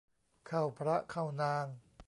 [0.47, 1.65] เข้าพระเข้านาง